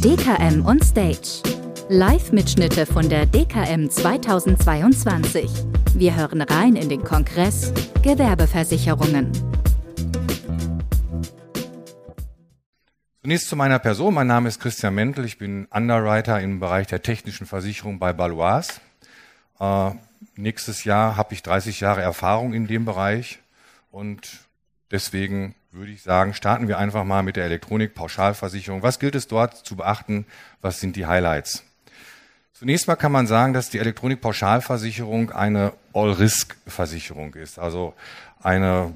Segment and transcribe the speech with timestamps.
[0.00, 1.42] DKM on Stage.
[1.90, 5.50] Live-Mitschnitte von der DKM 2022.
[5.94, 9.30] Wir hören rein in den Kongress Gewerbeversicherungen.
[13.20, 14.14] Zunächst zu meiner Person.
[14.14, 15.26] Mein Name ist Christian Mentel.
[15.26, 18.80] Ich bin Underwriter im Bereich der technischen Versicherung bei Balois.
[19.60, 19.90] Äh,
[20.36, 23.40] nächstes Jahr habe ich 30 Jahre Erfahrung in dem Bereich
[23.90, 24.38] und
[24.90, 28.82] deswegen würde ich sagen, starten wir einfach mal mit der Elektronik-Pauschalversicherung.
[28.82, 30.24] Was gilt es dort zu beachten?
[30.60, 31.64] Was sind die Highlights?
[32.52, 37.58] Zunächst mal kann man sagen, dass die Elektronik-Pauschalversicherung eine All-Risk-Versicherung ist.
[37.58, 37.94] Also
[38.40, 38.94] eine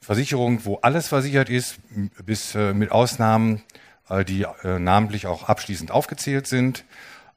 [0.00, 1.78] Versicherung, wo alles versichert ist,
[2.24, 3.62] bis äh, mit Ausnahmen,
[4.08, 6.84] äh, die äh, namentlich auch abschließend aufgezählt sind.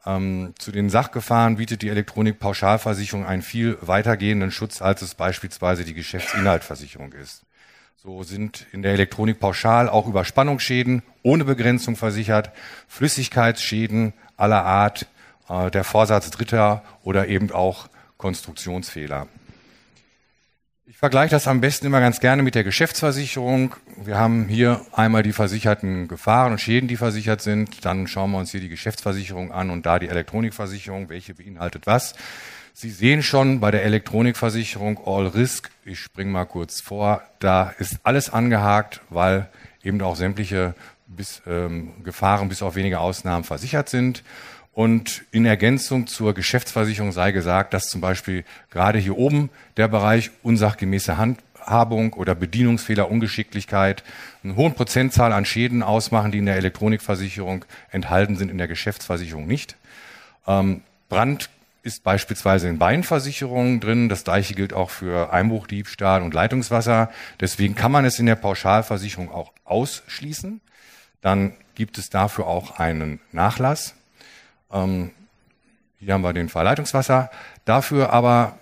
[0.06, 5.96] Ähm, zu den Sachgefahren bietet die Elektronik-Pauschalversicherung einen viel weitergehenden Schutz, als es beispielsweise die
[5.96, 7.47] Geschäftsinhaltversicherung ist.
[8.04, 12.52] So sind in der Elektronik pauschal auch Überspannungsschäden ohne Begrenzung versichert,
[12.88, 15.08] Flüssigkeitsschäden aller Art,
[15.50, 19.28] äh, der Vorsatz Dritter oder eben auch Konstruktionsfehler.
[20.86, 23.75] Ich vergleiche das am besten immer ganz gerne mit der Geschäftsversicherung.
[24.03, 27.84] Wir haben hier einmal die versicherten Gefahren und Schäden, die versichert sind.
[27.84, 32.14] Dann schauen wir uns hier die Geschäftsversicherung an und da die Elektronikversicherung, welche beinhaltet was.
[32.80, 37.97] Sie sehen schon bei der Elektronikversicherung All Risk, ich springe mal kurz vor, da ist
[38.03, 39.50] alles angehakt, weil
[39.81, 40.75] eben auch sämtliche
[41.08, 44.22] bis, ähm, Gefahren bis auf wenige Ausnahmen versichert sind.
[44.73, 50.30] Und in Ergänzung zur Geschäftsversicherung sei gesagt, dass zum Beispiel gerade hier oben der Bereich
[50.44, 54.03] unsachgemäße Handhabung oder Bedienungsfehler, Ungeschicklichkeit
[54.44, 59.47] eine hohen Prozentzahl an Schäden ausmachen, die in der Elektronikversicherung enthalten sind, in der Geschäftsversicherung
[59.47, 59.78] nicht.
[60.45, 61.50] Ähm, Brand
[61.88, 64.10] ist beispielsweise in Beinversicherungen drin.
[64.10, 67.10] Das gleiche gilt auch für Einbruchdiebstahl und Leitungswasser.
[67.40, 70.60] Deswegen kann man es in der Pauschalversicherung auch ausschließen.
[71.22, 73.96] Dann gibt es dafür auch einen Nachlass.
[74.72, 75.12] Ähm,
[76.00, 77.32] hier haben wir den Fall Leitungswasser.
[77.64, 78.59] Dafür aber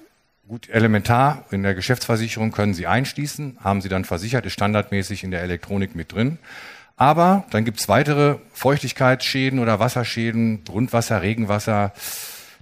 [0.47, 5.31] gut elementar in der Geschäftsversicherung können Sie einschließen, haben Sie dann versichert, ist standardmäßig in
[5.31, 6.37] der Elektronik mit drin.
[6.95, 11.91] Aber dann gibt es weitere Feuchtigkeitsschäden oder Wasserschäden, Grundwasser, Regenwasser,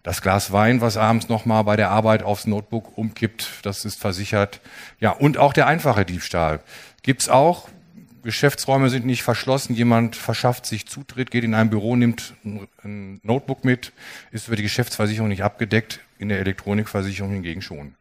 [0.03, 4.59] das Glas Wein, was abends nochmal bei der Arbeit aufs Notebook umkippt, das ist versichert.
[4.99, 6.59] Ja, und auch der einfache Diebstahl
[7.01, 7.69] gibt's auch.
[8.21, 9.75] Geschäftsräume sind nicht verschlossen.
[9.75, 12.35] Jemand verschafft sich Zutritt, geht in ein Büro, nimmt
[12.83, 13.91] ein Notebook mit,
[14.31, 17.95] ist über die Geschäftsversicherung nicht abgedeckt, in der Elektronikversicherung hingegen schon.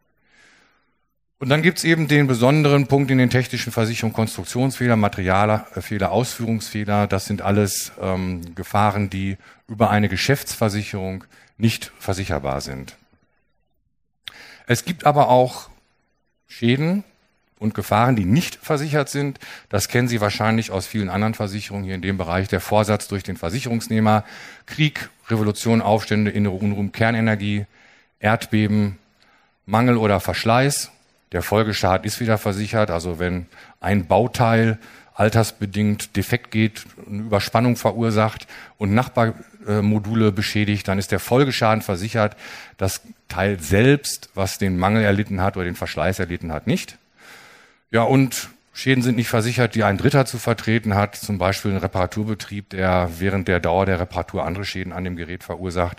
[1.40, 7.08] Und dann gibt's eben den besonderen Punkt in den technischen Versicherungen, Konstruktionsfehler, Materialfehler, Ausführungsfehler.
[7.08, 11.24] Das sind alles ähm, Gefahren, die über eine Geschäftsversicherung
[11.58, 12.96] nicht versicherbar sind.
[14.66, 15.68] Es gibt aber auch
[16.48, 17.04] Schäden,
[17.62, 19.38] und Gefahren, die nicht versichert sind.
[19.68, 22.48] Das kennen Sie wahrscheinlich aus vielen anderen Versicherungen hier in dem Bereich.
[22.48, 24.24] Der Vorsatz durch den Versicherungsnehmer,
[24.66, 27.66] Krieg, Revolution, Aufstände, innere Unruhen, Kernenergie,
[28.18, 28.98] Erdbeben,
[29.64, 30.90] Mangel oder Verschleiß.
[31.30, 32.90] Der Folgeschaden ist wieder versichert.
[32.90, 33.46] Also wenn
[33.80, 34.78] ein Bauteil
[35.14, 38.92] altersbedingt defekt geht, eine Überspannung verursacht und
[39.62, 42.36] Nachbarmodule beschädigt, dann ist der Folgeschaden versichert.
[42.76, 46.98] Das Teil selbst, was den Mangel erlitten hat oder den Verschleiß erlitten hat, nicht.
[47.90, 51.76] Ja, und Schäden sind nicht versichert, die ein Dritter zu vertreten hat, zum Beispiel ein
[51.76, 55.98] Reparaturbetrieb, der während der Dauer der Reparatur andere Schäden an dem Gerät verursacht,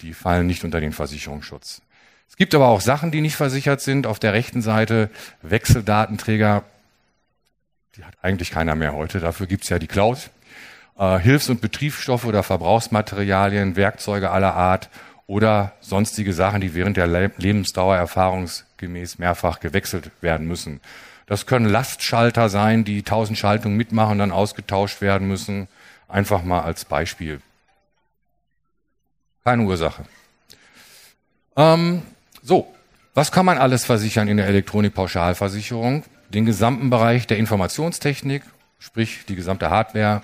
[0.00, 1.82] die fallen nicht unter den Versicherungsschutz.
[2.28, 4.06] Es gibt aber auch Sachen, die nicht versichert sind.
[4.06, 5.10] Auf der rechten Seite
[5.42, 6.64] Wechseldatenträger,
[7.96, 10.30] die hat eigentlich keiner mehr heute, dafür gibt's ja die Cloud.
[10.98, 14.90] Äh, Hilfs- und Betriebsstoffe oder Verbrauchsmaterialien, Werkzeuge aller Art
[15.26, 20.80] oder sonstige Sachen, die während der Lebensdauer erfahrungsgemäß mehrfach gewechselt werden müssen.
[21.26, 25.68] Das können Lastschalter sein, die tausend Schaltungen mitmachen und dann ausgetauscht werden müssen.
[26.06, 27.40] Einfach mal als Beispiel.
[29.42, 30.04] Keine Ursache.
[31.56, 32.02] Ähm,
[32.42, 32.72] so,
[33.14, 36.04] was kann man alles versichern in der Elektronikpauschalversicherung?
[36.28, 38.42] Den gesamten Bereich der Informationstechnik,
[38.78, 40.22] sprich die gesamte Hardware,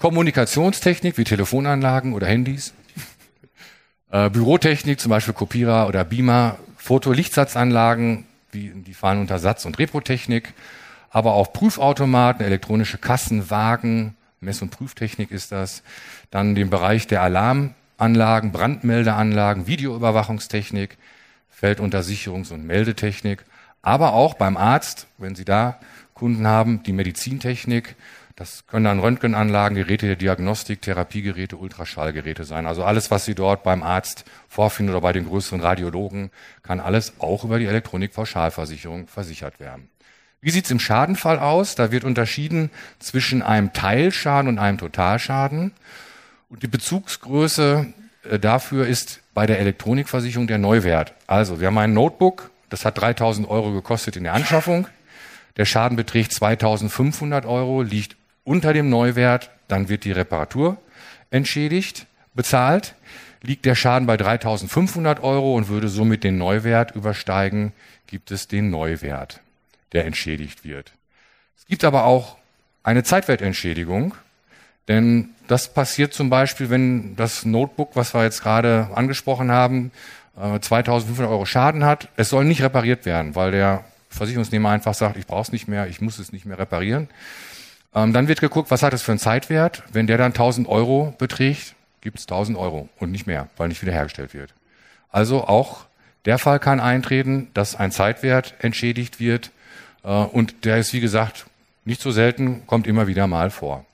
[0.00, 2.72] Kommunikationstechnik wie Telefonanlagen oder Handys,
[4.10, 10.54] äh, Bürotechnik, zum Beispiel Kopierer oder Beamer, Fotolichtsatzanlagen, wie, die fallen unter Satz- und Reprotechnik,
[11.10, 15.82] aber auch Prüfautomaten, elektronische Kassen, Wagen, Mess- und Prüftechnik ist das.
[16.30, 20.96] Dann den Bereich der Alarmanlagen, Brandmeldeanlagen, Videoüberwachungstechnik,
[21.50, 23.44] fällt unter Sicherungs- und Meldetechnik.
[23.82, 25.78] Aber auch beim Arzt, wenn Sie da
[26.14, 27.96] Kunden haben, die Medizintechnik,
[28.40, 32.66] das können dann Röntgenanlagen, Geräte der Diagnostik, Therapiegeräte, Ultraschallgeräte sein.
[32.66, 36.30] Also alles, was Sie dort beim Arzt vorfinden oder bei den größeren Radiologen,
[36.62, 39.90] kann alles auch über die Elektronikpauschalversicherung versichert werden.
[40.40, 41.74] Wie sieht's im Schadenfall aus?
[41.74, 45.72] Da wird unterschieden zwischen einem Teilschaden und einem Totalschaden.
[46.48, 47.92] Und die Bezugsgröße
[48.24, 51.12] äh, dafür ist bei der Elektronikversicherung der Neuwert.
[51.26, 54.88] Also wir haben ein Notebook, das hat 3000 Euro gekostet in der Anschaffung.
[55.58, 58.16] Der Schaden beträgt 2500 Euro, liegt
[58.50, 60.76] unter dem Neuwert, dann wird die Reparatur
[61.30, 62.96] entschädigt, bezahlt.
[63.42, 67.72] Liegt der Schaden bei 3500 Euro und würde somit den Neuwert übersteigen,
[68.08, 69.40] gibt es den Neuwert,
[69.92, 70.90] der entschädigt wird.
[71.56, 72.38] Es gibt aber auch
[72.82, 74.14] eine Zeitwertentschädigung,
[74.88, 79.92] denn das passiert zum Beispiel, wenn das Notebook, was wir jetzt gerade angesprochen haben,
[80.34, 82.08] 2500 äh, Euro Schaden hat.
[82.16, 85.86] Es soll nicht repariert werden, weil der Versicherungsnehmer einfach sagt, ich brauche es nicht mehr,
[85.86, 87.08] ich muss es nicht mehr reparieren.
[87.94, 89.82] Ähm, dann wird geguckt, was hat es für einen Zeitwert.
[89.92, 93.82] Wenn der dann 1000 Euro beträgt, gibt es 1000 Euro und nicht mehr, weil nicht
[93.82, 94.54] wiederhergestellt wird.
[95.10, 95.86] Also auch
[96.24, 99.50] der Fall kann eintreten, dass ein Zeitwert entschädigt wird
[100.04, 101.46] äh, und der ist, wie gesagt,
[101.84, 103.84] nicht so selten, kommt immer wieder mal vor.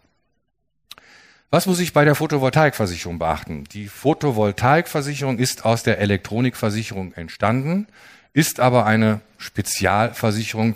[1.50, 3.64] Was muss ich bei der Photovoltaikversicherung beachten?
[3.72, 7.87] Die Photovoltaikversicherung ist aus der Elektronikversicherung entstanden,
[8.32, 10.75] ist aber eine Spezialversicherung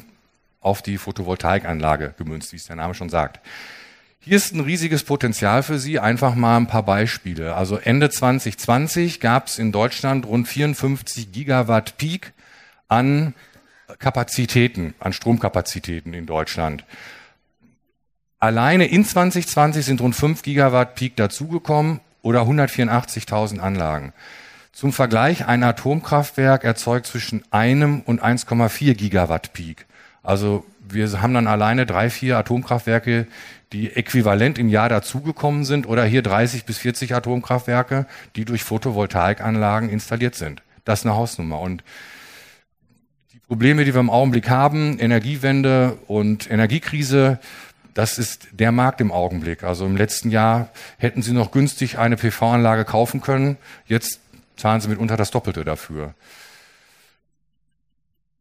[0.61, 3.41] auf die Photovoltaikanlage gemünzt, wie es der Name schon sagt.
[4.23, 5.99] Hier ist ein riesiges Potenzial für Sie.
[5.99, 7.55] Einfach mal ein paar Beispiele.
[7.55, 12.35] Also Ende 2020 gab es in Deutschland rund 54 Gigawatt Peak
[12.89, 13.35] an
[13.99, 16.85] Kapazitäten, an Stromkapazitäten in Deutschland.
[18.39, 24.13] Alleine in 2020 sind rund 5 Gigawatt Peak dazugekommen oder 184.000 Anlagen.
[24.73, 29.87] Zum Vergleich, ein Atomkraftwerk erzeugt zwischen einem und 1,4 Gigawatt Peak.
[30.23, 33.27] Also wir haben dann alleine drei, vier Atomkraftwerke,
[33.73, 38.07] die äquivalent im Jahr dazugekommen sind oder hier 30 bis 40 Atomkraftwerke,
[38.37, 40.63] die durch Photovoltaikanlagen installiert sind.
[40.85, 41.61] Das ist eine Hausnummer.
[41.61, 41.85] Und
[43.33, 47.39] die Probleme, die wir im Augenblick haben, Energiewende und Energiekrise,
[47.95, 49.63] das ist der Markt im Augenblick.
[49.63, 50.69] Also im letzten Jahr
[50.99, 53.57] hätten Sie noch günstig eine PV-Anlage kaufen können.
[53.87, 54.21] Jetzt
[54.57, 56.15] zahlen Sie mitunter das Doppelte dafür.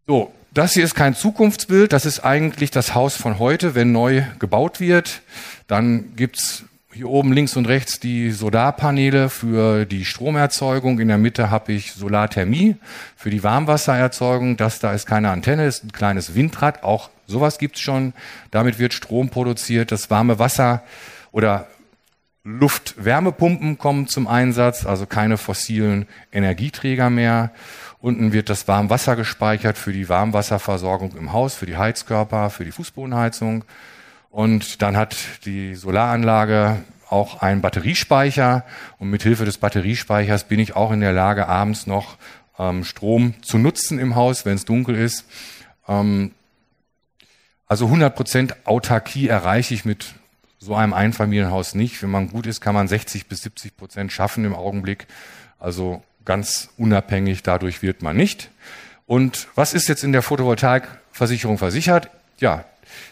[0.07, 4.23] So, das hier ist kein Zukunftsbild, das ist eigentlich das Haus von heute, wenn neu
[4.39, 5.21] gebaut wird.
[5.67, 10.99] Dann gibt's hier oben links und rechts die Solarpaneele für die Stromerzeugung.
[10.99, 12.77] In der Mitte habe ich Solarthermie
[13.15, 14.57] für die Warmwassererzeugung.
[14.57, 16.83] Das da ist keine Antenne, ist ein kleines Windrad.
[16.83, 18.13] Auch sowas gibt's schon.
[18.49, 19.91] Damit wird Strom produziert.
[19.91, 20.83] Das warme Wasser
[21.31, 21.67] oder
[22.43, 27.51] Luftwärmepumpen kommen zum Einsatz, also keine fossilen Energieträger mehr.
[28.01, 32.71] Unten wird das Warmwasser gespeichert für die Warmwasserversorgung im Haus, für die Heizkörper, für die
[32.71, 33.65] Fußbodenheizung.
[34.29, 36.77] Und dann hat die Solaranlage
[37.09, 38.63] auch einen Batteriespeicher.
[38.99, 42.17] Und mit Hilfe des Batteriespeichers bin ich auch in der Lage, abends noch
[42.57, 45.25] ähm, Strom zu nutzen im Haus, wenn es dunkel ist.
[45.87, 46.31] Ähm,
[47.67, 50.13] also 100 Prozent Autarkie erreiche ich mit
[50.57, 52.01] so einem Einfamilienhaus nicht.
[52.01, 55.07] Wenn man gut ist, kann man 60 bis 70 Prozent schaffen im Augenblick.
[55.59, 58.51] Also ganz unabhängig dadurch wird man nicht.
[59.07, 62.11] Und was ist jetzt in der Photovoltaikversicherung versichert?
[62.37, 62.65] Ja,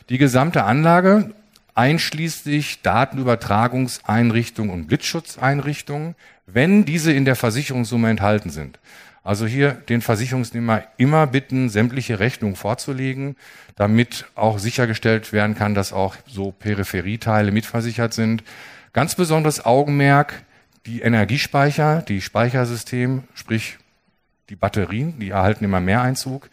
[0.10, 1.34] die gesamte Anlage
[1.74, 6.14] einschließlich Datenübertragungseinrichtungen und Blitzschutzeinrichtungen,
[6.46, 8.78] wenn diese in der Versicherungssumme enthalten sind.
[9.24, 13.36] Also hier den Versicherungsnehmer immer bitten, sämtliche Rechnungen vorzulegen,
[13.76, 18.44] damit auch sichergestellt werden kann, dass auch so Peripherieteile mitversichert sind.
[18.94, 20.44] Ganz besonderes Augenmerk
[20.86, 23.78] die Energiespeicher, die Speichersystem, sprich
[24.50, 26.50] die Batterien, die erhalten immer mehr Einzug,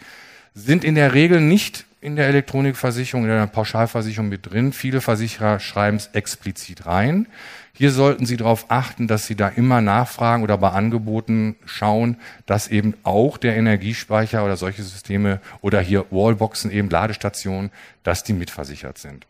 [0.55, 4.73] sind in der Regel nicht in der Elektronikversicherung, in der Pauschalversicherung mit drin.
[4.73, 7.27] Viele Versicherer schreiben es explizit rein.
[7.73, 12.69] Hier sollten Sie darauf achten, dass Sie da immer nachfragen oder bei Angeboten schauen, dass
[12.69, 17.71] eben auch der Energiespeicher oder solche Systeme oder hier Wallboxen, eben Ladestationen,
[18.03, 19.27] dass die mitversichert sind.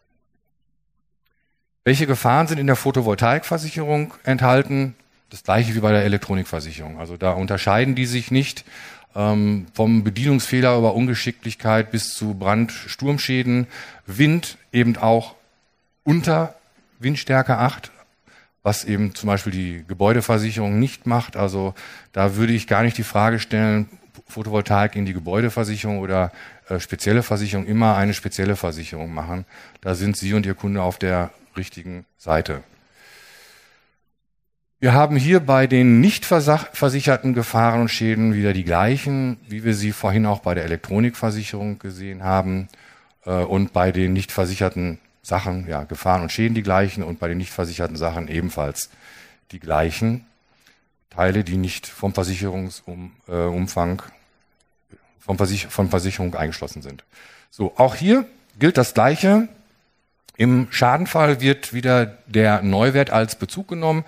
[1.87, 4.95] Welche Gefahren sind in der Photovoltaikversicherung enthalten?
[5.29, 6.99] Das gleiche wie bei der Elektronikversicherung.
[6.99, 8.65] Also da unterscheiden die sich nicht
[9.15, 13.67] ähm, vom Bedienungsfehler über Ungeschicklichkeit bis zu Brand, Sturmschäden,
[14.07, 15.35] Wind eben auch
[16.05, 16.55] unter
[17.01, 17.91] Windstärke 8,
[18.63, 21.37] was eben zum Beispiel die Gebäudeversicherung nicht macht.
[21.37, 21.75] Also
[22.13, 23.91] da würde ich gar nicht die Frage stellen,
[24.27, 26.33] Photovoltaik in die Gebäudeversicherung oder
[26.71, 29.45] äh, spezielle Versicherung immer eine spezielle Versicherung machen.
[29.83, 32.63] Da sind Sie und Ihr Kunde auf der richtigen Seite.
[34.81, 39.75] Wir haben hier bei den nicht versicherten Gefahren und Schäden wieder die gleichen, wie wir
[39.75, 42.69] sie vorhin auch bei der Elektronikversicherung gesehen haben.
[43.25, 47.29] Äh, und bei den nicht versicherten Sachen, ja, Gefahren und Schäden die gleichen und bei
[47.29, 48.91] den nicht versicherten Sachen ebenfalls
[49.53, 50.27] die gleichen
[51.11, 54.03] Teile, die nicht vom Versicherungsumfang
[55.19, 57.05] von, Versich von Versicherung eingeschlossen sind.
[57.51, 58.27] So, auch hier
[58.59, 59.49] gilt das Gleiche.
[60.37, 64.05] Im Schadenfall wird wieder der Neuwert als Bezug genommen.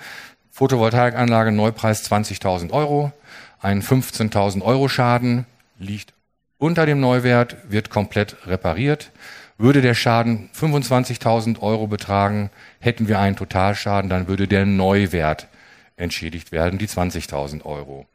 [0.51, 3.13] Photovoltaikanlage Neupreis 20.000 Euro.
[3.61, 5.47] Ein 15.000 Euro Schaden
[5.79, 6.15] liegt
[6.59, 9.13] unter dem Neuwert, wird komplett repariert.
[9.59, 15.49] Würde der Schaden 25.000 Euro betragen, hätten wir einen Totalschaden, dann würde der Neuwert
[15.97, 18.07] entschädigt werden, die 20.000 Euro.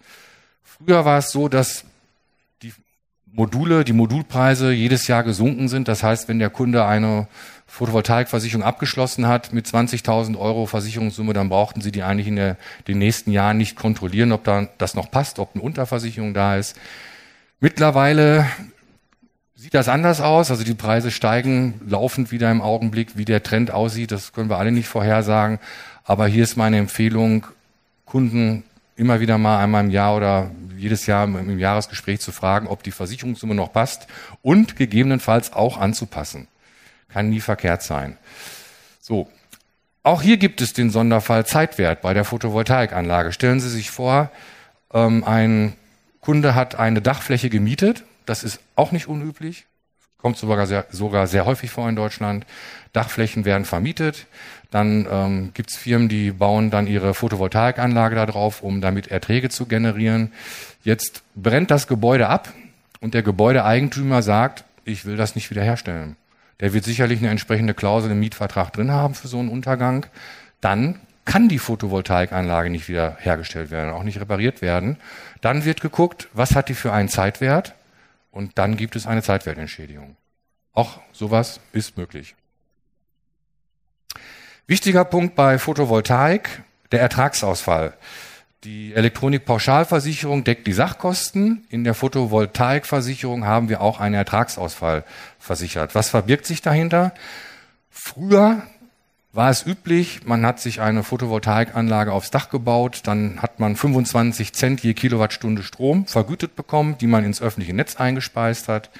[0.63, 1.86] Früher war es so, dass
[2.62, 2.74] die
[3.25, 5.88] Module, die Modulpreise jedes Jahr gesunken sind.
[5.88, 7.27] Das heißt, wenn der Kunde eine
[7.72, 12.58] Photovoltaikversicherung abgeschlossen hat mit 20.000 Euro Versicherungssumme, dann brauchten Sie die eigentlich in der,
[12.90, 16.75] den nächsten Jahren nicht kontrollieren, ob da das noch passt, ob eine Unterversicherung da ist.
[17.62, 18.46] Mittlerweile
[19.56, 20.51] sieht das anders aus.
[20.51, 23.16] Also die Preise steigen laufend wieder im Augenblick.
[23.16, 25.58] Wie der Trend aussieht, das können wir alle nicht vorhersagen.
[26.04, 27.48] Aber hier ist meine Empfehlung,
[28.06, 28.63] Kunden
[28.98, 32.92] immer wieder mal einmal im Jahr oder jedes Jahr im Jahresgespräch zu fragen, ob die
[32.92, 34.08] Versicherungssumme noch passt
[34.42, 36.50] und gegebenenfalls auch anzupassen.
[37.13, 38.18] Kann nie verkehrt sein.
[39.00, 39.27] So.
[40.03, 43.32] Auch hier gibt es den Sonderfall Zeitwert bei der Photovoltaikanlage.
[43.34, 44.32] Stellen Sie sich vor,
[44.94, 45.74] ähm, ein
[46.22, 48.03] Kunde hat eine Dachfläche gemietet.
[48.25, 49.65] Das ist auch nicht unüblich.
[50.18, 52.46] Kommt sogar sehr, sogar sehr häufig vor in Deutschland.
[52.94, 54.27] Dachflächen werden vermietet.
[54.72, 59.50] Dann ähm, gibt es Firmen, die bauen dann ihre Photovoltaikanlage da drauf, um damit Erträge
[59.50, 60.32] zu generieren.
[60.84, 62.51] Jetzt brennt das Gebäude ab
[63.01, 66.15] und der Gebäudeeigentümer sagt, ich will das nicht wiederherstellen
[66.62, 70.06] der wird sicherlich eine entsprechende Klausel im Mietvertrag drin haben für so einen Untergang.
[70.62, 74.98] Dann kann die Photovoltaikanlage nicht wieder hergestellt werden, auch nicht repariert werden.
[75.41, 77.75] Dann wird geguckt, was hat die für einen Zeitwert
[78.32, 80.15] und dann gibt es eine Zeitwertentschädigung.
[80.74, 82.36] Auch sowas ist möglich.
[84.68, 87.94] Wichtiger Punkt bei Photovoltaik, der Ertragsausfall.
[88.63, 91.65] Die Elektronikpauschalversicherung deckt die Sachkosten.
[91.70, 95.03] In der Photovoltaikversicherung haben wir auch einen Ertragsausfall
[95.39, 95.96] versichert.
[95.96, 97.13] Was verbirgt sich dahinter?
[97.89, 98.62] Früher
[99.34, 104.53] war es üblich, man hat sich eine Photovoltaikanlage aufs Dach gebaut, dann hat man 25
[104.53, 108.91] Cent je Kilowattstunde Strom vergütet bekommen, die man ins öffentliche Netz eingespeist hat.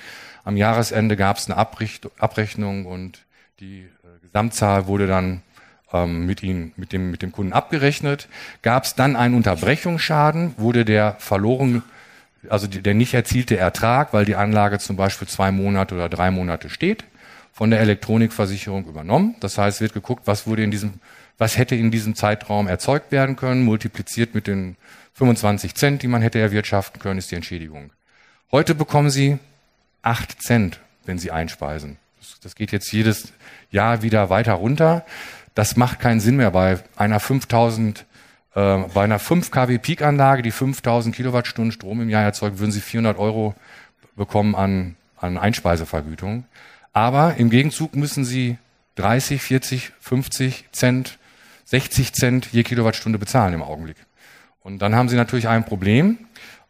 [0.44, 3.26] Am Jahresende gab es eine Abrechnung und
[3.60, 5.44] die äh, Gesamtzahl wurde dann
[5.94, 8.28] ähm, mit, ihm, mit, dem, mit dem Kunden abgerechnet.
[8.62, 11.84] Gab es dann einen Unterbrechungsschaden, wurde der verloren,
[12.50, 16.70] also der nicht erzielte Ertrag, weil die Anlage zum Beispiel zwei Monate oder drei Monate
[16.70, 17.04] steht,
[17.54, 19.36] von der Elektronikversicherung übernommen.
[19.40, 20.94] Das heißt, wird geguckt, was wurde in diesem,
[21.38, 24.78] was hätte in diesem Zeitraum erzeugt werden können, multipliziert mit den
[25.14, 27.92] 25 Cent, die man hätte erwirtschaften können, ist die Entschädigung.
[28.52, 29.38] Heute bekommen Sie
[30.02, 31.98] acht Cent, wenn Sie einspeisen.
[32.44, 33.34] Das geht jetzt jedes
[33.72, 35.06] Jahr wieder weiter runter.
[35.54, 38.06] Das macht keinen Sinn mehr bei einer 5000
[38.54, 42.82] äh, bei einer 5 kW Peak-Anlage, die 5000 Kilowattstunden Strom im Jahr erzeugt, würden Sie
[42.82, 43.56] 400 Euro
[44.16, 46.46] bekommen an, an Einspeisevergütung.
[46.94, 48.58] Aber im Gegenzug müssen Sie
[48.96, 51.18] 30, 40, 50 Cent,
[51.66, 53.98] 60 Cent je Kilowattstunde bezahlen im Augenblick.
[54.62, 56.18] Und dann haben Sie natürlich ein Problem.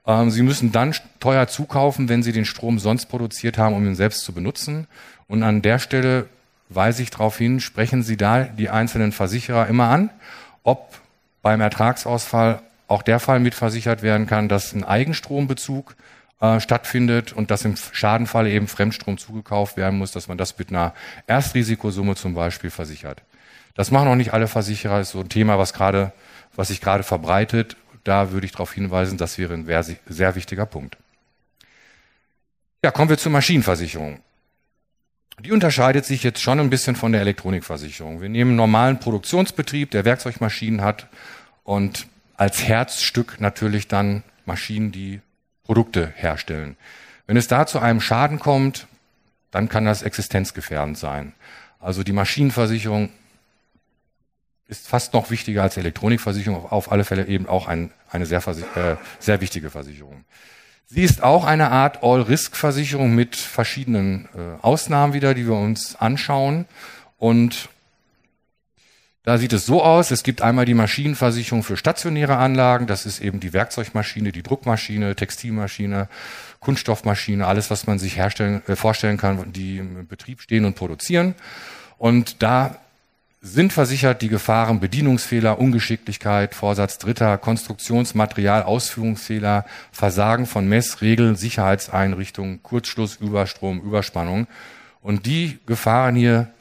[0.06, 3.96] Ähm, Sie müssen dann teuer zukaufen, wenn Sie den Strom sonst produziert haben, um ihn
[3.96, 4.88] selbst zu benutzen.
[5.28, 6.30] Und an der Stelle
[6.76, 10.10] weise ich darauf hin, sprechen Sie da die einzelnen Versicherer immer an,
[10.64, 11.00] ob
[11.42, 15.96] beim Ertragsausfall auch der Fall mitversichert werden kann, dass ein Eigenstrombezug
[16.42, 20.70] äh, stattfindet und dass im Schadenfall eben Fremdstrom zugekauft werden muss, dass man das mit
[20.70, 20.94] einer
[21.28, 23.22] Erstrisikosumme zum Beispiel versichert.
[23.76, 26.12] Das machen auch nicht alle Versicherer, ist so ein Thema, was gerade,
[26.56, 27.78] was sich gerade verbreitet.
[28.04, 29.66] Da würde ich darauf hinweisen, das wäre ein
[30.08, 30.98] sehr wichtiger Punkt.
[32.84, 34.20] Ja, kommen wir zur Maschinenversicherung.
[35.40, 38.22] Die unterscheidet sich jetzt schon ein bisschen von der Elektronikversicherung.
[38.22, 41.08] Wir nehmen einen normalen Produktionsbetrieb, der Werkzeugmaschinen hat
[41.64, 42.08] und
[42.38, 45.22] als Herzstück natürlich dann Maschinen, die
[45.64, 46.76] Produkte herstellen.
[47.28, 48.88] Wenn es da zu einem Schaden kommt,
[49.52, 51.34] dann kann das existenzgefährdend sein.
[51.80, 53.10] Also die Maschinenversicherung
[54.68, 58.96] ist fast noch wichtiger als Elektronikversicherung, auf alle Fälle eben auch ein, eine sehr, äh,
[59.20, 60.24] sehr wichtige Versicherung.
[60.94, 66.66] Sie ist auch eine Art All-Risk-Versicherung mit verschiedenen äh, Ausnahmen wieder, die wir uns anschauen.
[67.18, 67.70] Und
[69.24, 73.22] da sieht es so aus, es gibt einmal die Maschinenversicherung für stationäre Anlagen, das ist
[73.22, 76.10] eben die Werkzeugmaschine, die Druckmaschine, Textilmaschine,
[76.60, 81.36] Kunststoffmaschine, alles, was man sich herstellen, äh, vorstellen kann, die im Betrieb stehen und produzieren.
[82.00, 82.76] Und da
[83.42, 93.16] sind versichert die Gefahren Bedienungsfehler, Ungeschicklichkeit, Vorsatz Dritter, Konstruktionsmaterial, Ausführungsfehler, Versagen von Messregeln, Sicherheitseinrichtungen, Kurzschluss,
[93.16, 94.46] Überstrom, Überspannung.
[95.02, 96.54] Und die Gefahren hier,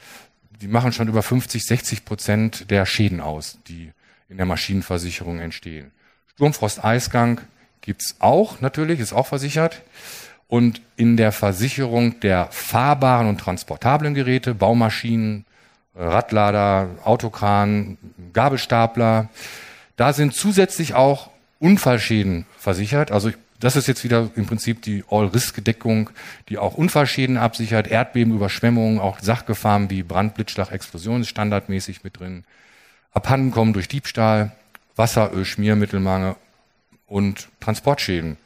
[0.62, 3.92] die machen schon über 50, 60 Prozent der Schäden aus, die
[4.30, 5.90] in der Maschinenversicherung entstehen.
[6.34, 7.42] Sturmfrost, Eisgang
[7.82, 9.82] gibt's auch natürlich, ist auch versichert.
[10.48, 15.44] und in der Versicherung der fahrbaren und transportablen Geräte, Baumaschinen,
[16.00, 17.98] Radlader, Autokran,
[18.32, 19.28] Gabelstapler.
[19.96, 23.12] Da sind zusätzlich auch Unfallschäden versichert.
[23.12, 23.30] Also
[23.60, 26.10] das ist jetzt wieder im Prinzip die All-Risk-Deckung,
[26.48, 32.18] die auch Unfallschäden absichert, Erdbeben, Überschwemmungen, auch Sachgefahren wie Brand, Blitzschlag, Explosion ist standardmäßig mit
[32.18, 32.44] drin.
[33.12, 34.52] Abhandenkommen durch Diebstahl,
[34.96, 36.36] Wasser, Öl, Schmiermittelmangel
[37.06, 38.38] und Transportschäden.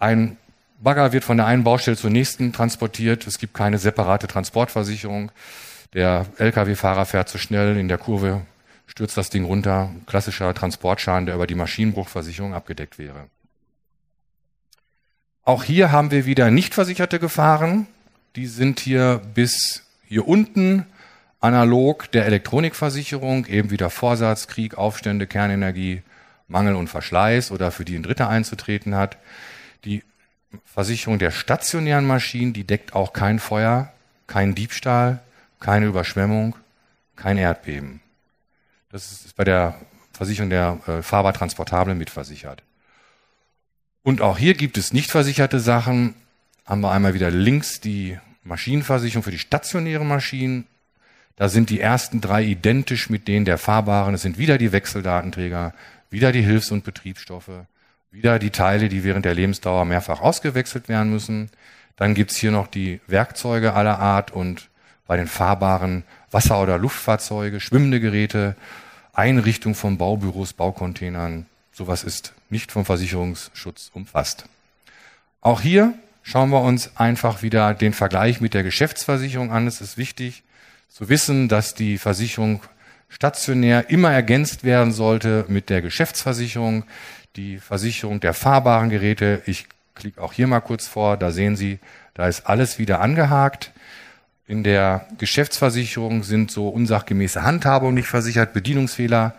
[0.00, 0.36] Ein
[0.80, 3.26] Bagger wird von der einen Baustelle zur nächsten transportiert.
[3.26, 5.30] Es gibt keine separate Transportversicherung.
[5.94, 8.42] Der Lkw-Fahrer fährt zu schnell in der Kurve,
[8.86, 9.90] stürzt das Ding runter.
[10.06, 13.28] Klassischer Transportschaden, der über die Maschinenbruchversicherung abgedeckt wäre.
[15.44, 17.86] Auch hier haben wir wieder nicht versicherte Gefahren.
[18.34, 20.86] Die sind hier bis hier unten
[21.38, 26.02] analog der Elektronikversicherung, eben wieder Vorsatz, Krieg, Aufstände, Kernenergie,
[26.48, 29.18] Mangel und Verschleiß oder für die ein Dritter einzutreten hat.
[29.84, 30.02] Die
[30.64, 33.92] Versicherung der stationären Maschinen, die deckt auch kein Feuer,
[34.26, 35.20] kein Diebstahl,
[35.64, 36.56] keine Überschwemmung,
[37.16, 38.00] kein Erdbeben.
[38.90, 39.74] Das ist bei der
[40.12, 42.62] Versicherung der äh, fahrbar transportablen mitversichert.
[44.02, 46.16] Und auch hier gibt es nicht versicherte Sachen.
[46.66, 50.66] Haben wir einmal wieder links die Maschinenversicherung für die stationären Maschinen.
[51.36, 54.14] Da sind die ersten drei identisch mit denen der fahrbaren.
[54.14, 55.72] Es sind wieder die Wechseldatenträger,
[56.10, 57.64] wieder die Hilfs- und Betriebsstoffe,
[58.10, 61.48] wieder die Teile, die während der Lebensdauer mehrfach ausgewechselt werden müssen.
[61.96, 64.68] Dann gibt's hier noch die Werkzeuge aller Art und
[65.06, 68.56] bei den fahrbaren Wasser- oder Luftfahrzeuge, schwimmende Geräte,
[69.12, 71.46] Einrichtung von Baubüros, Baucontainern.
[71.72, 74.46] Sowas ist nicht vom Versicherungsschutz umfasst.
[75.40, 79.66] Auch hier schauen wir uns einfach wieder den Vergleich mit der Geschäftsversicherung an.
[79.66, 80.42] Es ist wichtig
[80.88, 82.62] zu wissen, dass die Versicherung
[83.08, 86.84] stationär immer ergänzt werden sollte mit der Geschäftsversicherung
[87.36, 89.42] die Versicherung der fahrbaren Geräte.
[89.46, 91.78] Ich klicke auch hier mal kurz vor, da sehen Sie,
[92.14, 93.72] da ist alles wieder angehakt.
[94.46, 99.34] In der Geschäftsversicherung sind so unsachgemäße Handhabung nicht versichert, Bedienungsfehler,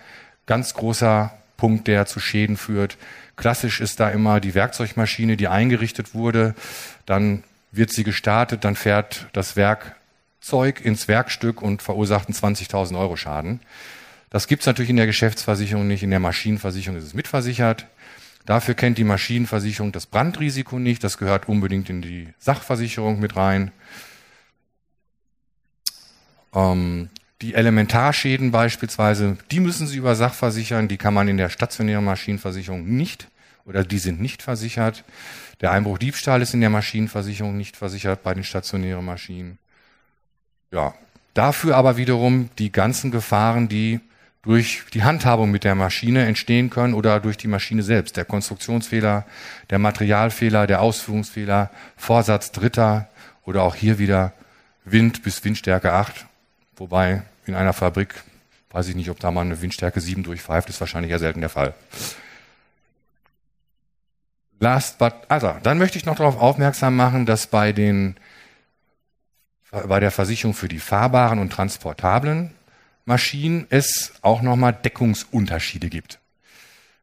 [0.48, 2.98] ganz großer Punkt, der zu Schäden führt.
[3.36, 6.56] Klassisch ist da immer die Werkzeugmaschine, die eingerichtet wurde,
[7.06, 13.16] dann wird sie gestartet, dann fährt das Werkzeug ins Werkstück und verursacht einen 20.000 Euro
[13.16, 13.60] Schaden.
[14.32, 16.04] Das gibt's natürlich in der Geschäftsversicherung nicht.
[16.04, 17.86] In der Maschinenversicherung ist es mitversichert.
[18.46, 21.04] Dafür kennt die Maschinenversicherung das Brandrisiko nicht.
[21.04, 23.72] Das gehört unbedingt in die Sachversicherung mit rein.
[26.56, 27.10] Ähm,
[27.42, 30.88] die Elementarschäden beispielsweise, die müssen Sie über Sach versichern.
[30.88, 33.28] Die kann man in der stationären Maschinenversicherung nicht
[33.66, 35.04] oder die sind nicht versichert.
[35.62, 39.58] Der Einbruch Diebstahl ist in der Maschinenversicherung nicht versichert bei den stationären Maschinen.
[40.72, 40.94] Ja,
[41.34, 44.00] dafür aber wiederum die ganzen Gefahren, die
[44.42, 48.16] durch die Handhabung mit der Maschine entstehen können oder durch die Maschine selbst.
[48.16, 49.26] Der Konstruktionsfehler,
[49.70, 53.10] der Materialfehler, der Ausführungsfehler, Vorsatz Dritter
[53.44, 54.34] oder auch hier wieder
[54.86, 56.28] Wind bis Windstärke 8.
[56.78, 58.14] Wobei in einer Fabrik,
[58.72, 61.50] weiß ich nicht, ob da mal eine Windstärke 7 durchpfeift, ist wahrscheinlich ja selten der
[61.50, 61.74] Fall.
[64.60, 68.16] Last but, also, dann möchte ich noch darauf aufmerksam machen, dass bei den,
[69.72, 72.54] bei der Versicherung für die fahrbaren und transportablen
[73.06, 76.20] Maschinen es auch nochmal Deckungsunterschiede gibt.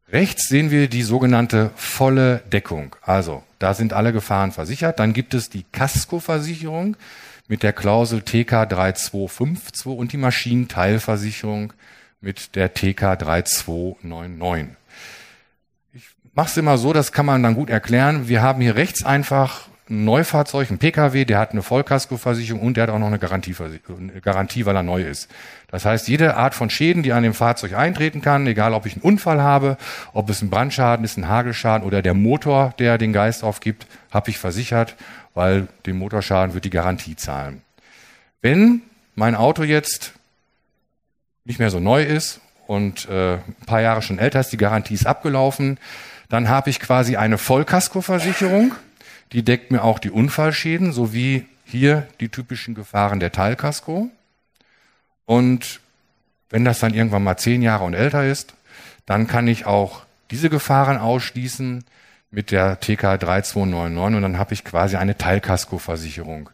[0.08, 2.96] Rechts sehen wir die sogenannte volle Deckung.
[3.00, 4.98] Also da sind alle Gefahren versichert.
[4.98, 6.96] Dann gibt es die Casco-Versicherung
[7.52, 11.74] mit der Klausel TK 3252 und die Maschinenteilversicherung
[12.22, 14.74] mit der TK 3299.
[15.92, 18.26] Ich mache es immer so, das kann man dann gut erklären.
[18.26, 22.84] Wir haben hier rechts einfach ein Neufahrzeug, ein Pkw, der hat eine Vollkaskoversicherung und der
[22.84, 23.54] hat auch noch eine Garantie,
[24.22, 25.28] Garantie, weil er neu ist.
[25.68, 28.94] Das heißt, jede Art von Schäden, die an dem Fahrzeug eintreten kann, egal ob ich
[28.94, 29.76] einen Unfall habe,
[30.14, 34.30] ob es ein Brandschaden ist, ein Hagelschaden oder der Motor, der den Geist aufgibt, habe
[34.30, 34.96] ich versichert,
[35.34, 37.62] weil den Motorschaden wird die Garantie zahlen.
[38.40, 38.82] Wenn
[39.14, 40.12] mein Auto jetzt
[41.44, 44.94] nicht mehr so neu ist und äh, ein paar Jahre schon älter ist, die Garantie
[44.94, 45.78] ist abgelaufen,
[46.28, 48.72] dann habe ich quasi eine Vollkaskoversicherung
[49.32, 54.10] die deckt mir auch die Unfallschäden sowie hier die typischen Gefahren der Teilkasko.
[55.24, 55.80] Und
[56.50, 58.54] wenn das dann irgendwann mal zehn Jahre und älter ist,
[59.06, 61.84] dann kann ich auch diese Gefahren ausschließen
[62.32, 66.50] mit der TK 3299 und dann habe ich quasi eine Teilkaskoversicherung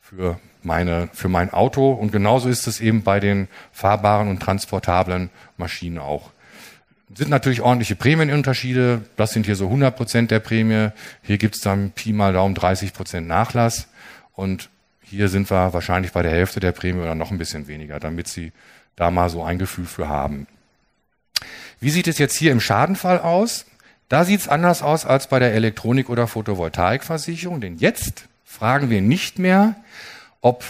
[0.00, 1.92] für meine, für mein Auto.
[1.92, 6.30] Und genauso ist es eben bei den fahrbaren und transportablen Maschinen auch
[7.16, 9.02] sind natürlich ordentliche Prämienunterschiede.
[9.16, 10.90] Das sind hier so 100 Prozent der Prämie.
[11.22, 13.88] Hier gibt's dann Pi mal Daumen 30 Prozent Nachlass.
[14.32, 14.70] Und
[15.02, 18.28] hier sind wir wahrscheinlich bei der Hälfte der Prämie oder noch ein bisschen weniger, damit
[18.28, 18.52] Sie
[18.96, 20.46] da mal so ein Gefühl für haben.
[21.80, 23.66] Wie sieht es jetzt hier im Schadenfall aus?
[24.08, 29.00] Da sieht es anders aus als bei der Elektronik- oder Photovoltaikversicherung, denn jetzt fragen wir
[29.00, 29.76] nicht mehr,
[30.40, 30.64] ob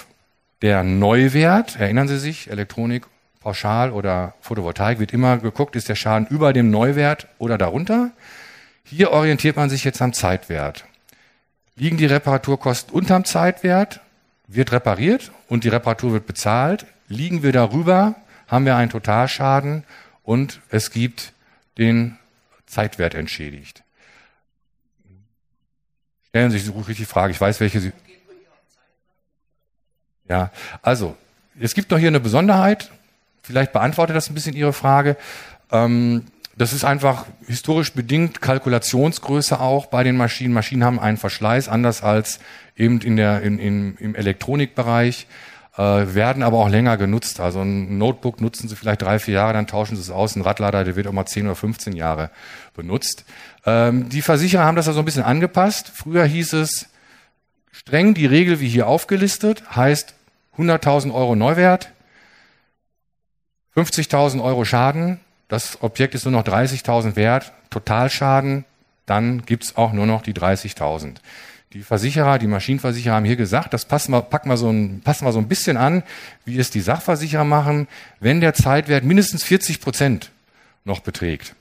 [0.63, 3.07] der Neuwert, erinnern Sie sich, Elektronik,
[3.41, 8.13] Pauschal oder Photovoltaik wird immer geguckt, ist der Schaden über dem Neuwert oder darunter.
[8.85, 10.87] Hier orientiert man sich jetzt am Zeitwert.
[11.77, 14.01] Liegen die Reparaturkosten unterm Zeitwert,
[14.47, 16.87] wird repariert und die Reparatur wird bezahlt.
[17.09, 18.15] Liegen wir darüber,
[18.47, 19.85] haben wir einen Totalschaden
[20.23, 21.33] und es gibt
[21.77, 22.17] den
[22.67, 23.83] Zeitwert entschädigt.
[26.29, 27.93] Stellen Sie sich ruhig die Frage, ich weiß, welche Sie.
[30.29, 30.51] Ja,
[30.83, 31.17] also,
[31.61, 32.91] es gibt noch hier eine Besonderheit.
[33.43, 35.17] Vielleicht beantwortet das ein bisschen Ihre Frage.
[35.71, 40.55] Ähm, das ist einfach historisch bedingt Kalkulationsgröße auch bei den Maschinen.
[40.55, 42.39] Maschinen haben einen Verschleiß, anders als
[42.77, 45.27] eben in der, in, in, im Elektronikbereich,
[45.77, 47.41] werden aber auch länger genutzt.
[47.41, 50.37] Also ein Notebook nutzen sie vielleicht drei, vier Jahre, dann tauschen sie es aus.
[50.37, 52.31] Ein Radlader, der wird auch mal zehn oder 15 Jahre
[52.75, 53.25] benutzt.
[53.67, 55.91] Ähm, die Versicherer haben das also ein bisschen angepasst.
[55.93, 56.87] Früher hieß es
[57.73, 60.15] streng die Regel wie hier aufgelistet, heißt
[60.57, 61.91] 100.000 Euro Neuwert,
[63.77, 68.65] 50.000 Euro Schaden, das Objekt ist nur noch 30.000 wert, Totalschaden,
[69.07, 71.17] dann gibt's auch nur noch die 30.000.
[71.75, 75.27] Die Versicherer, die Maschinenversicherer haben hier gesagt, das passen wir, packen wir so ein, passen
[75.27, 76.05] wir so ein bisschen an,
[76.45, 77.89] wie es die Sachversicherer machen.
[78.21, 80.31] Wenn der Zeitwert mindestens 40 Prozent
[80.85, 81.57] noch beträgt,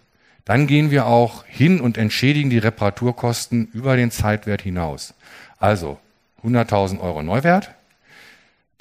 [0.45, 5.15] dann gehen wir auch hin und entschädigen die Reparaturkosten über den Zeitwert hinaus.
[5.57, 5.97] Also
[6.43, 7.71] 100.000 Euro Neuwert,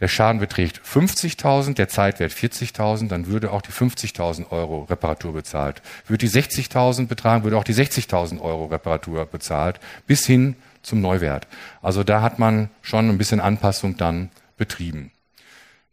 [0.01, 5.81] der Schaden beträgt 50.000, der Zeitwert 40.000, dann würde auch die 50.000 Euro Reparatur bezahlt.
[6.09, 11.47] Würde die 60.000 betragen, würde auch die 60.000 Euro Reparatur bezahlt, bis hin zum Neuwert.
[11.81, 15.11] Also da hat man schon ein bisschen Anpassung dann betrieben.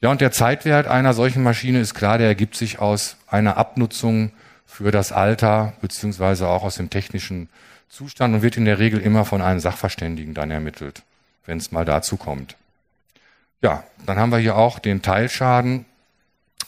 [0.02, 4.32] Ja, und der Zeitwert einer solchen Maschine ist klar, der ergibt sich aus einer Abnutzung
[4.66, 7.50] für das Alter beziehungsweise auch aus dem technischen
[7.90, 11.02] Zustand und wird in der Regel immer von einem Sachverständigen dann ermittelt,
[11.46, 12.56] wenn es mal dazu kommt.
[13.62, 15.86] Ja, dann haben wir hier auch den Teilschaden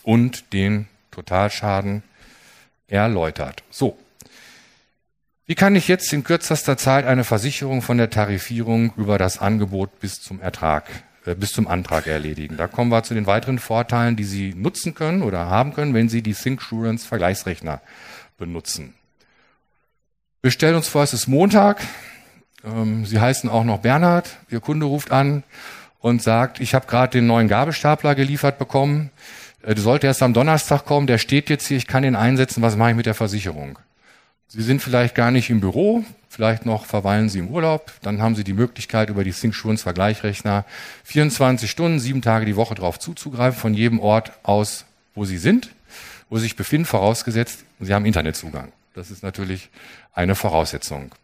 [0.04, 2.04] und den Totalschaden
[2.88, 3.64] erläutert.
[3.70, 3.98] So.
[5.48, 10.00] Wie kann ich jetzt in kürzester Zeit eine Versicherung von der Tarifierung über das Angebot
[10.00, 10.88] bis zum Ertrag,
[11.26, 12.58] äh, bis zum Antrag erledigen?
[12.58, 16.10] Da kommen wir zu den weiteren Vorteilen, die Sie nutzen können oder haben können, wenn
[16.10, 17.82] Sie die ThinkSurance Vergleichsrechner
[18.38, 18.94] benutzen.
[20.44, 21.82] Wir stellen uns vor, es ist Montag.
[22.64, 24.38] Ähm, Sie heißen auch noch Bernhard.
[24.50, 25.44] Ihr Kunde ruft an
[26.00, 29.10] und sagt, ich habe gerade den neuen Gabelstapler geliefert bekommen,
[29.64, 32.76] äh, sollte erst am Donnerstag kommen, der steht jetzt hier, ich kann ihn einsetzen, was
[32.76, 33.80] mache ich mit der Versicherung?
[34.54, 38.36] Sie sind vielleicht gar nicht im Büro, vielleicht noch verweilen Sie im Urlaub, dann haben
[38.36, 40.66] Sie die Möglichkeit, über die ThinkSurance Vergleichrechner
[41.06, 44.84] 24 Stunden, sieben Tage die Woche darauf zuzugreifen, von jedem Ort aus,
[45.16, 45.70] wo Sie sind,
[46.30, 48.74] wo Sie sich befinden, vorausgesetzt, Sie haben Internetzugang.
[48.94, 49.70] Das ist natürlich
[50.14, 51.16] eine Voraussetzung.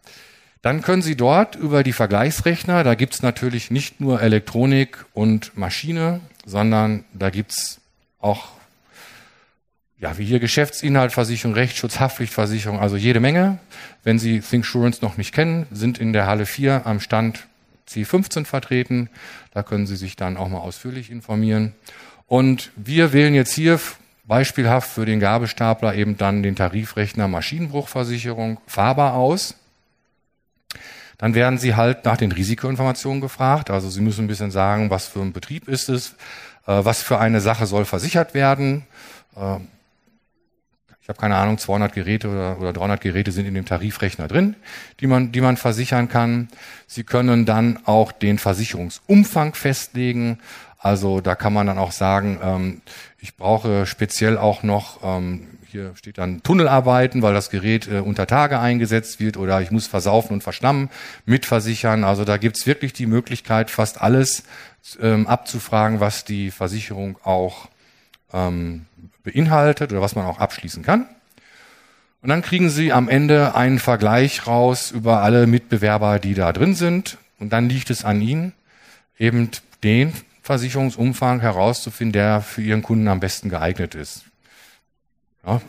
[0.62, 6.22] Dann können Sie dort über die Vergleichsrechner, da gibt's natürlich nicht nur Elektronik und Maschine,
[6.46, 7.82] sondern da gibt's
[8.22, 8.48] auch,
[10.00, 13.58] ja, wie hier Geschäftsinhaltversicherung, Rechtsschutz, Haftpflichtversicherung, also jede Menge.
[14.04, 17.48] Wenn Sie ThinkSurance noch nicht kennen, sind in der Halle 4 am Stand
[17.90, 19.10] C15 vertreten.
[19.54, 21.74] Da können Sie sich dann auch mal ausführlich informieren.
[22.28, 23.80] Und wir wählen jetzt hier
[24.26, 29.56] beispielhaft für den Gabelstapler eben dann den Tarifrechner Maschinenbruchversicherung fahrbar aus.
[31.18, 33.72] Dann werden Sie halt nach den Risikoinformationen gefragt.
[33.72, 36.12] Also Sie müssen ein bisschen sagen, was für ein Betrieb ist es,
[36.68, 38.86] äh, was für eine Sache soll versichert werden.
[41.08, 44.58] Ich habe keine Ahnung, 200 Geräte oder, oder 300 Geräte sind in dem Tarifrechner drin,
[45.00, 46.50] die man, die man versichern kann.
[46.86, 50.40] Sie können dann auch den Versicherungsumfang festlegen.
[50.78, 52.82] Also da kann man dann auch sagen, ähm,
[53.20, 58.28] ich brauche speziell auch noch ähm, hier steht dann Tunnelarbeiten, weil das Gerät äh, unter
[58.28, 60.90] Tage eingesetzt wird oder ich muss versaufen und verschlammen
[61.26, 62.04] mitversichern.
[62.04, 64.44] Also da gibt's wirklich die Möglichkeit, fast alles
[65.02, 67.70] ähm, abzufragen, was die Versicherung auch
[68.34, 68.88] ähm,
[69.28, 71.06] beinhaltet oder was man auch abschließen kann.
[72.22, 76.76] Und dann kriegen Sie am Ende einen Vergleich raus über alle Mitbewerber, die da drin
[76.76, 77.18] sind.
[77.40, 78.54] Und dann liegt es an Ihnen,
[79.20, 79.52] eben
[79.84, 84.24] den Versicherungsumfang herauszufinden, der für Ihren Kunden am besten geeignet ist.
[85.46, 85.62] Ja.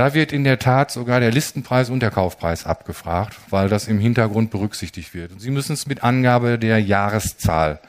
[0.00, 3.98] Da wird in der Tat sogar der Listenpreis und der Kaufpreis abgefragt, weil das im
[3.98, 5.30] Hintergrund berücksichtigt wird.
[5.30, 7.80] Und Sie müssen es mit Angabe der Jahreszahl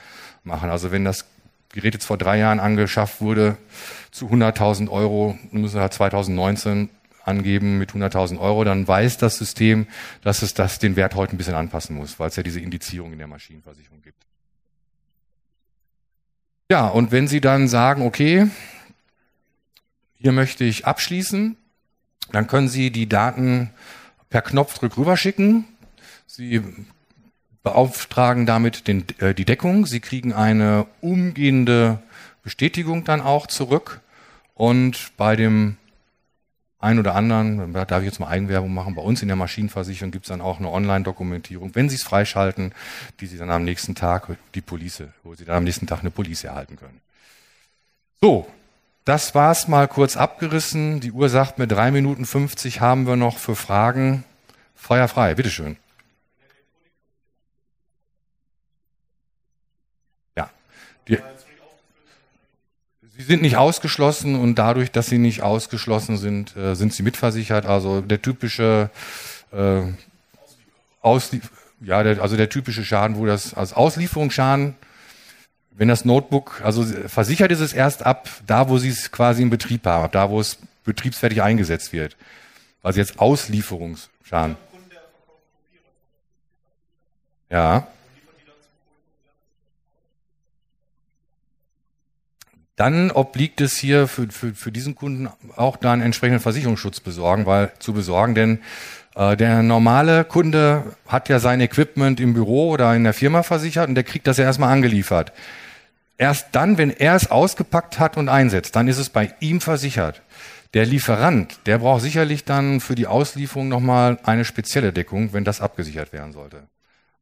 [0.44, 0.70] machen.
[0.70, 1.24] Also wenn das
[1.70, 3.56] Gerät jetzt vor drei Jahren angeschafft wurde
[4.12, 6.90] zu 100.000 Euro, müssen wir 2019
[7.24, 9.88] angeben mit 100.000 Euro, dann weiß das System,
[10.22, 13.14] dass es das den Wert heute ein bisschen anpassen muss, weil es ja diese Indizierung
[13.14, 14.26] in der Maschinenversicherung gibt.
[16.70, 18.50] Ja, und wenn Sie dann sagen, okay,
[20.18, 21.56] hier möchte ich abschließen,
[22.32, 23.72] dann können Sie die Daten
[24.30, 25.66] per Knopfdruck rüberschicken.
[26.28, 26.62] Sie
[27.64, 29.86] beauftragen damit den, äh, die Deckung.
[29.86, 32.02] Sie kriegen eine umgehende
[32.44, 34.02] Bestätigung dann auch zurück.
[34.56, 35.78] Und bei dem
[36.80, 40.12] ein oder anderen, da darf ich jetzt mal Eigenwerbung machen, bei uns in der Maschinenversicherung
[40.12, 42.74] gibt es dann auch eine Online-Dokumentierung, wenn Sie es freischalten,
[43.20, 46.10] die Sie dann am nächsten Tag, die Police, wo Sie dann am nächsten Tag eine
[46.10, 47.00] Police erhalten können.
[48.20, 48.48] So,
[49.06, 51.00] das war's mal kurz abgerissen.
[51.00, 54.24] Die Uhr sagt mir drei Minuten 50 haben wir noch für Fragen.
[54.76, 55.78] Feuer frei, bitteschön.
[60.38, 60.50] Ja.
[61.08, 61.18] Die,
[63.18, 67.66] Sie sind nicht ausgeschlossen und dadurch, dass Sie nicht ausgeschlossen sind, äh, sind Sie mitversichert.
[67.66, 68.90] Also der typische
[69.52, 69.84] äh,
[71.02, 71.42] Auslie
[71.84, 74.76] ja, der, also der typische Schaden, wo das als Auslieferungsschaden,
[75.72, 79.50] wenn das Notebook, also versichert ist es erst ab da, wo Sie es quasi in
[79.50, 82.18] Betrieb haben, da, wo es betriebsfertig eingesetzt wird.
[82.84, 84.58] Also jetzt Auslieferungsschaden.
[87.50, 87.88] Ja.
[92.82, 97.46] Dann obliegt es hier für, für, für diesen Kunden auch da einen entsprechenden Versicherungsschutz besorgen,
[97.46, 98.60] weil zu besorgen, denn
[99.14, 103.88] äh, der normale Kunde hat ja sein Equipment im Büro oder in der Firma versichert
[103.88, 105.32] und der kriegt das ja erstmal angeliefert.
[106.18, 110.24] Erst dann, wenn er es ausgepackt hat und einsetzt, dann ist es bei ihm versichert.
[110.74, 115.62] Der Lieferant, der braucht sicherlich dann für die Auslieferung nochmal eine spezielle Deckung, wenn das
[115.62, 116.64] abgesichert werden sollte.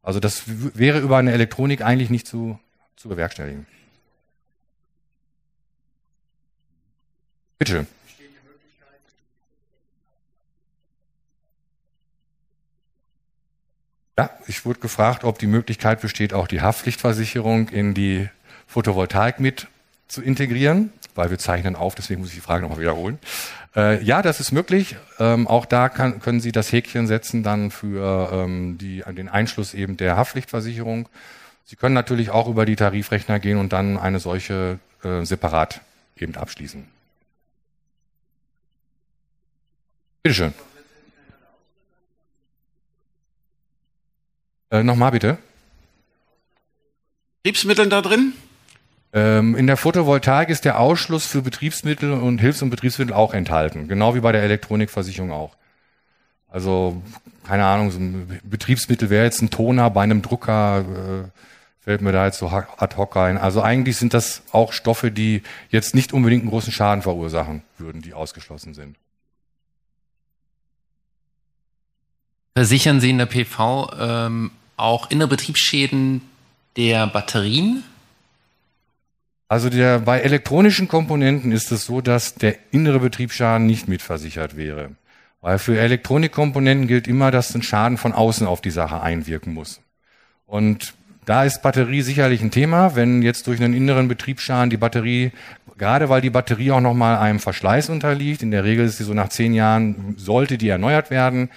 [0.03, 2.57] Also das wäre über eine Elektronik eigentlich nicht zu,
[2.95, 3.65] zu bewerkstelligen.
[7.59, 7.85] Bitte.
[14.17, 18.29] Ja, ich wurde gefragt, ob die Möglichkeit besteht, auch die Haftpflichtversicherung in die
[18.67, 19.67] Photovoltaik mit
[20.07, 23.19] zu integrieren, weil wir zeichnen auf, deswegen muss ich die Frage nochmal wiederholen.
[23.75, 24.95] Äh, ja, das ist möglich.
[25.19, 29.73] Ähm, auch da kann, können Sie das Häkchen setzen dann für ähm, die, den Einschluss
[29.73, 31.07] eben der Haftpflichtversicherung.
[31.65, 35.81] Sie können natürlich auch über die Tarifrechner gehen und dann eine solche äh, separat
[36.17, 36.98] eben abschließen.
[40.23, 40.53] Bitteschön.
[44.71, 45.37] Äh, Nochmal bitte.
[47.43, 48.33] Betriebsmittel da drin?
[49.11, 53.87] Ähm, in der Photovoltaik ist der Ausschluss für Betriebsmittel und Hilfs- und Betriebsmittel auch enthalten,
[53.87, 55.55] genau wie bei der Elektronikversicherung auch.
[56.47, 57.01] Also,
[57.47, 61.39] keine Ahnung, so ein Betriebsmittel wäre jetzt ein Toner bei einem Drucker, äh,
[61.79, 63.37] fällt mir da jetzt so ad hoc rein.
[63.37, 68.01] Also eigentlich sind das auch Stoffe, die jetzt nicht unbedingt einen großen Schaden verursachen würden,
[68.01, 68.97] die ausgeschlossen sind.
[72.59, 76.19] Versichern Sie in der PV ähm, auch Innerbetriebsschäden
[76.75, 77.85] der Batterien?
[79.47, 84.89] Also der, bei elektronischen Komponenten ist es so, dass der innere Betriebsschaden nicht mitversichert wäre.
[85.39, 89.79] Weil für Elektronikkomponenten gilt immer, dass ein Schaden von außen auf die Sache einwirken muss.
[90.45, 95.31] Und da ist Batterie sicherlich ein Thema, wenn jetzt durch einen inneren Betriebsschaden die Batterie,
[95.77, 99.13] gerade weil die Batterie auch nochmal einem Verschleiß unterliegt, in der Regel ist sie so
[99.13, 101.49] nach zehn Jahren, sollte die erneuert werden,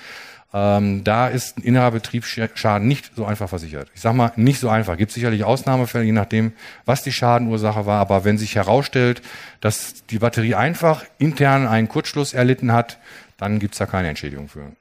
[0.54, 3.90] ähm, da ist ein innerer Betriebsschaden nicht so einfach versichert.
[3.94, 4.98] Ich sage mal, nicht so einfach.
[4.98, 6.52] Gibt sicherlich Ausnahmefälle, je nachdem,
[6.84, 8.00] was die Schadenursache war.
[8.00, 9.22] Aber wenn sich herausstellt,
[9.60, 12.98] dass die Batterie einfach intern einen Kurzschluss erlitten hat,
[13.38, 14.72] dann gibt's da keine Entschädigung für.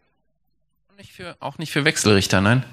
[0.98, 2.64] Nicht für auch nicht für Wechselrichter, nein?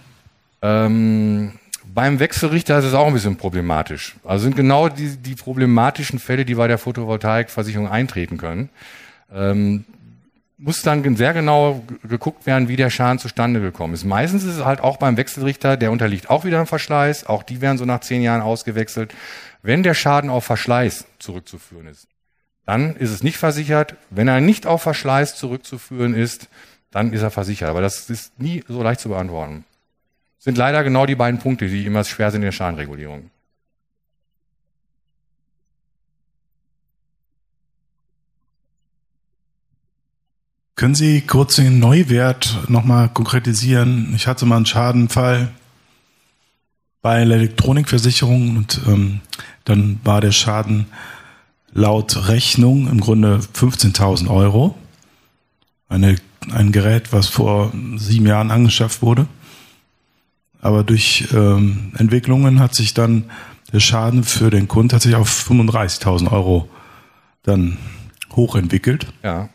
[0.60, 1.52] Ähm,
[1.94, 4.16] beim Wechselrichter ist es auch ein bisschen problematisch.
[4.24, 8.70] Also sind genau die, die problematischen Fälle, die bei der Photovoltaikversicherung eintreten können.
[9.32, 9.84] Ähm,
[10.58, 14.04] muss dann sehr genau geguckt werden, wie der Schaden zustande gekommen ist.
[14.04, 17.26] Meistens ist es halt auch beim Wechselrichter, der unterliegt auch wieder einem Verschleiß.
[17.26, 19.14] Auch die werden so nach zehn Jahren ausgewechselt.
[19.62, 22.08] Wenn der Schaden auf Verschleiß zurückzuführen ist,
[22.66, 23.94] dann ist es nicht versichert.
[24.10, 26.48] Wenn er nicht auf Verschleiß zurückzuführen ist,
[26.90, 27.68] dann ist er versichert.
[27.68, 29.64] Aber das ist nie so leicht zu beantworten.
[30.38, 33.30] Sind leider genau die beiden Punkte, die immer schwer sind in der Schadenregulierung.
[40.78, 44.12] Können Sie kurz den Neuwert nochmal konkretisieren?
[44.14, 45.48] Ich hatte mal einen Schadenfall
[47.02, 49.18] bei der Elektronikversicherung und ähm,
[49.64, 50.86] dann war der Schaden
[51.72, 54.78] laut Rechnung im Grunde 15.000 Euro.
[55.88, 56.14] Eine,
[56.52, 59.26] ein Gerät, was vor sieben Jahren angeschafft wurde.
[60.60, 63.24] Aber durch ähm, Entwicklungen hat sich dann
[63.72, 66.68] der Schaden für den Kunden tatsächlich auf 35.000 Euro
[67.42, 67.78] dann
[68.36, 69.08] hochentwickelt.
[69.24, 69.48] Ja.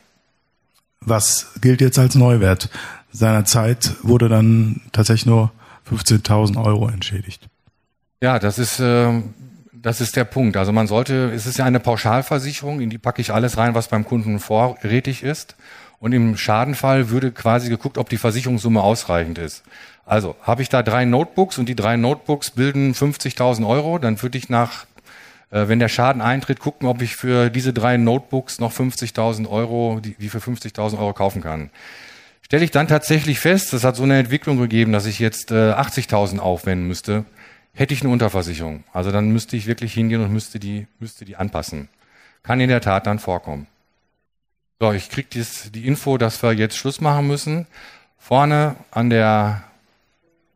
[1.05, 2.69] Was gilt jetzt als Neuwert?
[3.11, 5.51] Seinerzeit wurde dann tatsächlich nur
[5.89, 7.47] 15.000 Euro entschädigt.
[8.21, 9.21] Ja, das ist, äh,
[9.73, 10.57] das ist der Punkt.
[10.57, 13.89] Also man sollte, es ist ja eine Pauschalversicherung, in die packe ich alles rein, was
[13.89, 15.55] beim Kunden vorrätig ist.
[15.99, 19.63] Und im Schadenfall würde quasi geguckt, ob die Versicherungssumme ausreichend ist.
[20.05, 24.37] Also habe ich da drei Notebooks und die drei Notebooks bilden 50.000 Euro, dann würde
[24.37, 24.85] ich nach,
[25.53, 30.15] wenn der Schaden eintritt, gucken, ob ich für diese drei Notebooks noch 50.000 Euro, die,
[30.15, 31.69] die für 50.000 Euro kaufen kann.
[32.41, 35.73] Stelle ich dann tatsächlich fest, das hat so eine Entwicklung gegeben, dass ich jetzt äh,
[35.73, 37.25] 80.000 aufwenden müsste,
[37.73, 38.83] hätte ich eine Unterversicherung.
[38.93, 41.89] Also dann müsste ich wirklich hingehen und müsste die, müsste die anpassen.
[42.41, 43.67] Kann in der Tat dann vorkommen.
[44.79, 45.29] So, ich kriege
[45.73, 47.67] die Info, dass wir jetzt Schluss machen müssen.
[48.17, 49.63] Vorne an der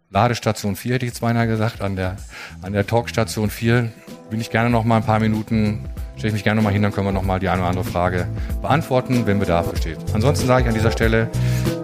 [0.10, 2.18] Ladestation 4 hätte ich beinahe gesagt, an der,
[2.62, 3.92] an der Talkstation 4
[4.30, 5.86] bin ich gerne noch mal ein paar Minuten,
[6.16, 7.70] stelle ich mich gerne noch mal hin, dann können wir noch mal die eine oder
[7.70, 8.28] andere Frage
[8.62, 9.98] beantworten, wenn Bedarf besteht.
[10.14, 11.30] Ansonsten sage ich an dieser Stelle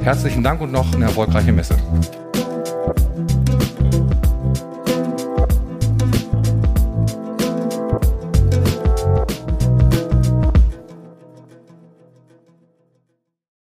[0.04, 1.78] herzlichen Dank und noch eine erfolgreiche Messe.